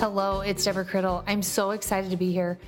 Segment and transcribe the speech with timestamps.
[0.00, 1.22] Hello, it's Deborah Criddle.
[1.26, 2.58] I'm so excited to be here.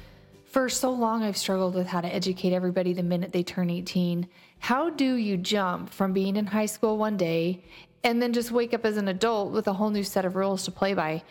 [0.44, 4.28] For so long, I've struggled with how to educate everybody the minute they turn 18.
[4.58, 7.64] How do you jump from being in high school one day
[8.04, 10.64] and then just wake up as an adult with a whole new set of rules
[10.64, 11.22] to play by?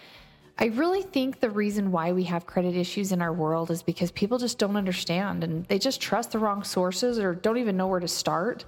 [0.57, 4.09] I really think the reason why we have credit issues in our world is because
[4.09, 7.86] people just don't understand and they just trust the wrong sources or don't even know
[7.86, 8.65] where to start.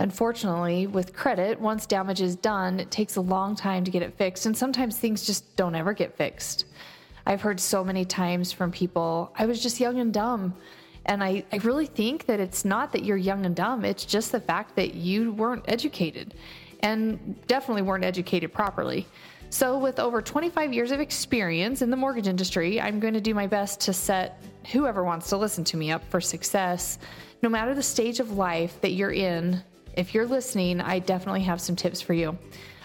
[0.00, 4.14] Unfortunately, with credit, once damage is done, it takes a long time to get it
[4.14, 6.66] fixed, and sometimes things just don't ever get fixed.
[7.26, 10.54] I've heard so many times from people, I was just young and dumb.
[11.06, 14.30] And I, I really think that it's not that you're young and dumb, it's just
[14.30, 16.34] the fact that you weren't educated
[16.80, 19.06] and definitely weren't educated properly.
[19.50, 23.34] So, with over 25 years of experience in the mortgage industry, I'm going to do
[23.34, 26.98] my best to set whoever wants to listen to me up for success,
[27.42, 29.62] no matter the stage of life that you're in
[29.98, 32.38] if you're listening, I definitely have some tips for you.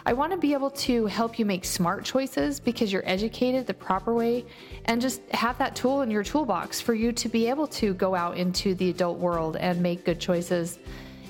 [0.06, 3.74] I want to be able to help you make smart choices because you're educated the
[3.74, 4.46] proper way
[4.86, 8.16] and just have that tool in your toolbox for you to be able to go
[8.16, 10.80] out into the adult world and make good choices.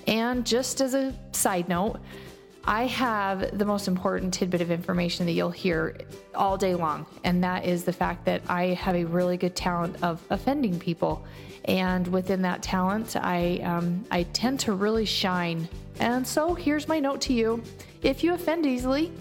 [0.08, 2.00] And just as a side note,
[2.64, 5.98] I have the most important tidbit of information that you'll hear
[6.36, 10.02] all day long, and that is the fact that I have a really good talent
[10.04, 11.26] of offending people.
[11.66, 15.68] And within that talent, I, um, I tend to really shine.
[16.00, 17.64] And so here's my note to you
[18.02, 19.12] if you offend easily,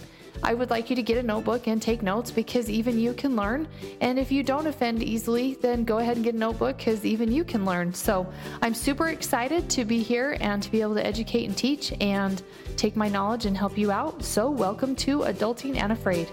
[0.45, 3.37] I would like you to get a notebook and take notes because even you can
[3.37, 3.69] learn.
[4.01, 7.31] And if you don't offend easily, then go ahead and get a notebook because even
[7.31, 7.95] you can learn.
[7.95, 8.27] So
[8.61, 12.43] I'm super excited to be here and to be able to educate and teach and
[12.77, 14.25] take my knowledge and help you out.
[14.25, 16.29] So welcome to Adulting and Afraid.